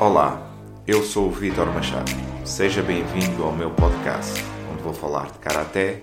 Olá, 0.00 0.40
eu 0.86 1.02
sou 1.02 1.26
o 1.26 1.30
Vitor 1.32 1.66
Machado. 1.74 2.12
Seja 2.44 2.80
bem-vindo 2.80 3.42
ao 3.42 3.50
meu 3.50 3.68
podcast, 3.68 4.44
onde 4.72 4.80
vou 4.80 4.94
falar 4.94 5.26
de 5.26 5.40
karaté, 5.40 6.02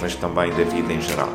mas 0.00 0.14
também 0.14 0.48
da 0.48 0.64
vida 0.64 0.90
em 0.90 1.00
geral. 1.02 1.28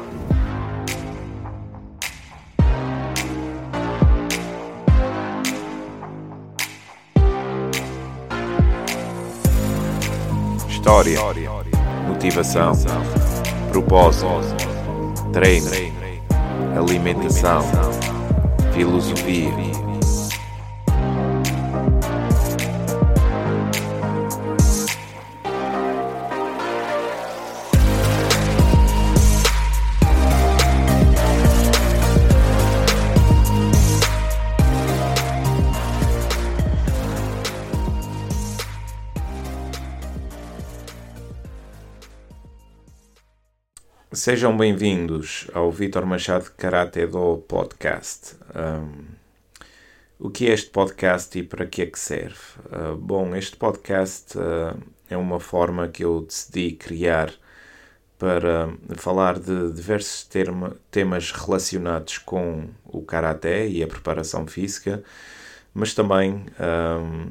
História, 10.67 11.19
motivação, 12.07 12.71
propósito, 13.71 14.27
treino, 15.31 15.69
alimentação, 16.75 17.61
filosofia 18.73 19.72
Sejam 44.13 44.55
bem-vindos 44.55 45.47
ao 45.55 45.71
Vitor 45.71 46.05
Machado 46.05 46.51
Karate 46.55 47.07
do 47.07 47.37
Podcast. 47.47 48.35
Um, 48.55 49.05
o 50.19 50.29
que 50.29 50.47
é 50.47 50.53
este 50.53 50.69
podcast 50.69 51.35
e 51.39 51.41
para 51.41 51.65
que 51.65 51.81
é 51.81 51.87
que 51.87 51.97
serve? 51.97 52.37
Uh, 52.67 52.95
bom, 52.95 53.35
este 53.35 53.57
podcast 53.57 54.37
uh, 54.37 54.79
é 55.09 55.17
uma 55.17 55.39
forma 55.39 55.87
que 55.87 56.05
eu 56.05 56.21
decidi 56.21 56.73
criar 56.73 57.33
para 58.19 58.71
falar 58.97 59.39
de 59.39 59.71
diversos 59.71 60.25
terma, 60.25 60.77
temas 60.91 61.31
relacionados 61.31 62.19
com 62.19 62.69
o 62.85 63.01
Karaté 63.01 63.67
e 63.67 63.81
a 63.81 63.87
preparação 63.87 64.45
física, 64.45 65.03
mas 65.73 65.95
também 65.95 66.45
um, 67.01 67.29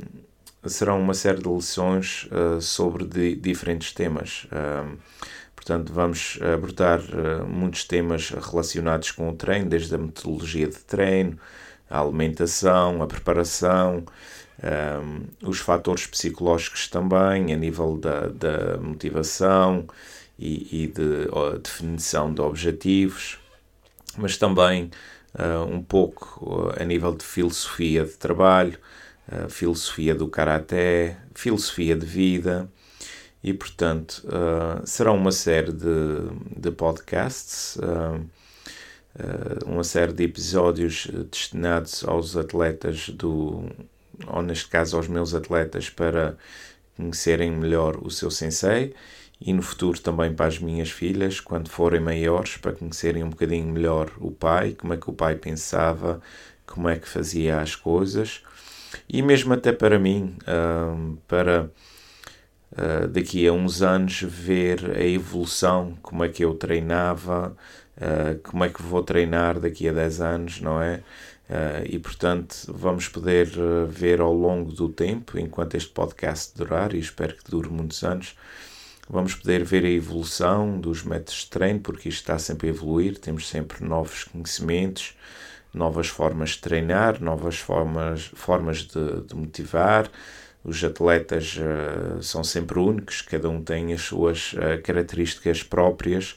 serão 0.68 1.00
uma 1.00 1.14
série 1.14 1.40
de 1.40 1.48
lições 1.48 2.28
uh, 2.32 2.60
sobre 2.60 3.04
de, 3.04 3.36
diferentes 3.36 3.92
temas. 3.92 4.48
Um, 4.52 4.96
Portanto, 5.64 5.92
vamos 5.92 6.40
abordar 6.42 6.98
uh, 6.98 7.46
muitos 7.46 7.84
temas 7.84 8.30
relacionados 8.30 9.12
com 9.12 9.28
o 9.28 9.32
treino, 9.32 9.68
desde 9.68 9.94
a 9.94 9.98
metodologia 9.98 10.66
de 10.66 10.78
treino, 10.78 11.38
a 11.88 12.00
alimentação, 12.00 13.00
a 13.00 13.06
preparação, 13.06 13.98
um, 13.98 14.66
ehm, 14.66 15.22
os 15.40 15.60
fatores 15.60 16.04
psicológicos 16.04 16.88
também, 16.88 17.54
a 17.54 17.56
nível 17.56 17.96
da, 17.96 18.26
da 18.26 18.76
motivação 18.78 19.86
e, 20.36 20.82
e 20.82 20.86
de 20.88 21.28
uh, 21.30 21.56
definição 21.60 22.34
de 22.34 22.40
objetivos, 22.40 23.38
mas 24.18 24.36
também 24.36 24.90
uh, 25.38 25.62
um 25.72 25.80
pouco 25.80 26.72
a 26.76 26.84
nível 26.84 27.14
de 27.14 27.24
filosofia 27.24 28.04
de 28.04 28.16
trabalho, 28.16 28.76
filosofia 29.48 30.12
do 30.12 30.26
karaté, 30.26 31.16
filosofia 31.32 31.94
de 31.94 32.04
vida 32.04 32.68
e 33.42 33.52
portanto 33.52 34.24
uh, 34.24 34.86
será 34.86 35.12
uma 35.12 35.32
série 35.32 35.72
de, 35.72 35.88
de 36.56 36.70
podcasts, 36.70 37.76
uh, 37.76 38.20
uh, 38.20 39.66
uma 39.66 39.82
série 39.84 40.12
de 40.12 40.24
episódios 40.24 41.08
destinados 41.30 42.04
aos 42.04 42.36
atletas 42.36 43.08
do, 43.08 43.64
ou 44.28 44.42
neste 44.42 44.68
caso 44.68 44.96
aos 44.96 45.08
meus 45.08 45.34
atletas 45.34 45.90
para 45.90 46.36
conhecerem 46.96 47.50
melhor 47.50 47.96
o 47.96 48.10
seu 48.10 48.30
sensei 48.30 48.94
e 49.44 49.52
no 49.52 49.62
futuro 49.62 49.98
também 49.98 50.32
para 50.32 50.46
as 50.46 50.60
minhas 50.60 50.90
filhas, 50.90 51.40
quando 51.40 51.68
forem 51.68 52.00
maiores, 52.00 52.56
para 52.56 52.72
conhecerem 52.72 53.24
um 53.24 53.30
bocadinho 53.30 53.66
melhor 53.66 54.08
o 54.20 54.30
pai, 54.30 54.76
como 54.78 54.94
é 54.94 54.96
que 54.96 55.10
o 55.10 55.12
pai 55.12 55.34
pensava, 55.34 56.20
como 56.64 56.88
é 56.88 56.96
que 56.96 57.08
fazia 57.08 57.60
as 57.60 57.74
coisas. 57.74 58.42
E 59.08 59.20
mesmo 59.20 59.52
até 59.52 59.72
para 59.72 59.98
mim, 59.98 60.36
para 61.26 61.68
uh, 62.72 63.08
daqui 63.08 63.46
a 63.46 63.52
uns 63.52 63.82
anos 63.82 64.22
ver 64.22 64.96
a 64.96 65.04
evolução, 65.04 65.96
como 66.02 66.24
é 66.24 66.28
que 66.28 66.44
eu 66.44 66.54
treinava, 66.54 67.56
uh, 67.96 68.38
como 68.42 68.64
é 68.64 68.68
que 68.68 68.82
vou 68.82 69.02
treinar 69.02 69.60
daqui 69.60 69.88
a 69.88 69.92
10 69.92 70.20
anos, 70.20 70.60
não 70.60 70.80
é? 70.80 71.02
Uh, 71.50 71.84
e 71.84 71.98
portanto 71.98 72.54
vamos 72.68 73.08
poder 73.08 73.48
ver 73.88 74.20
ao 74.20 74.32
longo 74.32 74.72
do 74.72 74.88
tempo, 74.88 75.38
enquanto 75.38 75.74
este 75.74 75.90
podcast 75.90 76.56
durar, 76.56 76.94
e 76.94 76.98
espero 76.98 77.36
que 77.36 77.50
dure 77.50 77.68
muitos 77.68 78.02
anos, 78.02 78.34
vamos 79.08 79.34
poder 79.34 79.62
ver 79.64 79.84
a 79.84 79.90
evolução 79.90 80.80
dos 80.80 81.02
métodos 81.02 81.42
de 81.42 81.50
treino, 81.50 81.80
porque 81.80 82.08
isto 82.08 82.20
está 82.20 82.38
sempre 82.38 82.68
a 82.68 82.70
evoluir, 82.70 83.18
temos 83.18 83.48
sempre 83.48 83.84
novos 83.84 84.24
conhecimentos, 84.24 85.14
novas 85.74 86.08
formas 86.08 86.50
de 86.50 86.58
treinar, 86.58 87.20
novas 87.20 87.58
formas, 87.58 88.30
formas 88.34 88.78
de, 88.84 89.22
de 89.22 89.34
motivar, 89.34 90.10
os 90.64 90.82
atletas 90.84 91.58
uh, 91.58 92.22
são 92.22 92.44
sempre 92.44 92.78
únicos, 92.78 93.20
cada 93.22 93.48
um 93.48 93.62
tem 93.62 93.92
as 93.92 94.02
suas 94.02 94.52
uh, 94.52 94.80
características 94.82 95.62
próprias 95.62 96.36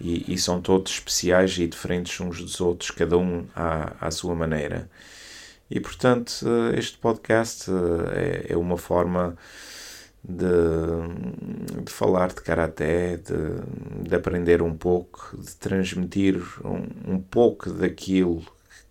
e, 0.00 0.34
e, 0.34 0.38
são 0.38 0.60
todos 0.60 0.92
especiais 0.92 1.56
e 1.58 1.66
diferentes 1.68 2.18
uns 2.20 2.40
dos 2.42 2.60
outros, 2.60 2.90
cada 2.90 3.16
um 3.16 3.46
à, 3.54 4.06
à 4.06 4.10
sua 4.10 4.34
maneira. 4.34 4.90
E 5.70 5.78
portanto, 5.78 6.42
uh, 6.42 6.76
este 6.76 6.98
podcast 6.98 7.70
é, 8.12 8.52
é, 8.52 8.56
uma 8.56 8.76
forma 8.76 9.36
de, 10.24 11.84
de 11.84 11.92
falar 11.92 12.28
de 12.28 12.42
karaté, 12.42 13.16
de, 13.16 14.08
de, 14.08 14.14
aprender 14.14 14.60
um 14.60 14.76
pouco, 14.76 15.36
de 15.36 15.54
transmitir 15.56 16.42
um, 16.64 17.14
um 17.14 17.20
pouco 17.20 17.70
daquilo 17.70 18.42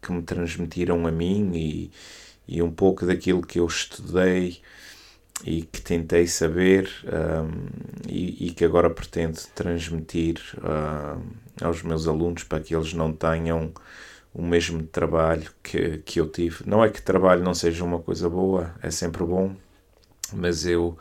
que 0.01 0.11
me 0.13 0.21
transmitiram 0.23 1.05
a 1.05 1.11
mim 1.11 1.51
e 1.53 1.91
e 2.47 2.61
um 2.61 2.71
pouco 2.71 3.05
daquilo 3.05 3.41
que 3.41 3.59
eu 3.59 3.65
estudei 3.65 4.61
e 5.43 5.63
que 5.63 5.81
tentei 5.81 6.27
saber 6.27 6.89
um, 7.05 7.67
e, 8.07 8.47
e, 8.47 8.51
que 8.51 8.63
agora 8.63 8.89
pretendo 8.89 9.39
transmitir 9.55 10.39
uh, 10.57 11.21
aos 11.61 11.81
meus 11.81 12.07
alunos 12.07 12.43
para 12.43 12.59
que 12.59 12.75
eles 12.75 12.93
não 12.93 13.11
tenham 13.11 13.71
o 14.33 14.41
mesmo 14.41 14.83
trabalho 14.83 15.51
que, 15.63 15.97
que 15.99 16.19
eu 16.19 16.27
tive. 16.27 16.63
Não 16.65 16.83
é 16.83 16.89
que 16.89 17.01
trabalho 17.01 17.43
não 17.43 17.53
seja 17.53 17.83
uma 17.83 17.99
coisa 17.99 18.29
boa, 18.29 18.73
é 18.81 18.91
sempre 18.91 19.23
bom, 19.23 19.55
mas 20.31 20.65
eu 20.65 20.97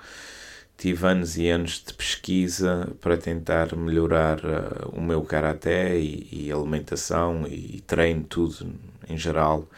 tive 0.77 1.06
anos 1.06 1.37
e 1.37 1.49
anos 1.49 1.84
de 1.87 1.93
pesquisa 1.93 2.89
para 3.00 3.19
tentar 3.19 3.77
melhorar 3.77 4.39
uh, 4.39 4.89
o 4.93 5.03
meu 5.03 5.23
karaté 5.23 5.99
e, 5.99 6.29
e 6.33 6.53
alimentação 6.53 7.47
e, 7.47 7.77
e 7.77 7.81
treino, 7.83 8.25
tudo 8.25 8.73
em 9.06 9.19
geral 9.19 9.69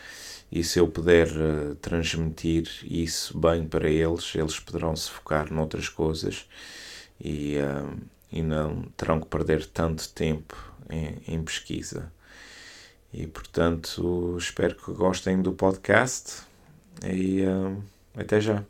e 0.53 0.63
se 0.63 0.79
eu 0.79 0.87
puder 0.87 1.29
uh, 1.29 1.75
transmitir 1.77 2.69
isso 2.85 3.39
bem 3.39 3.67
para 3.67 3.89
eles, 3.89 4.35
eles 4.35 4.61
poderão 4.61 4.95
se 4.95 5.11
focar 5.11 5.51
noutras 5.51 5.89
coisas 5.89 6.47
e, 7.19 7.57
uh, 7.57 7.99
e 8.31 8.43
não 8.43 8.83
terão 8.95 9.19
que 9.19 9.29
perder 9.29 9.65
tanto 9.65 10.07
tempo 10.11 10.55
em, 10.91 11.23
em 11.27 11.43
pesquisa. 11.43 12.13
E 13.15 13.27
portanto, 13.27 14.37
espero 14.39 14.75
que 14.75 14.93
gostem 14.93 15.41
do 15.41 15.55
podcast 15.55 16.43
e 17.03 17.43
uh, 17.47 17.83
até 18.15 18.39
já. 18.39 18.63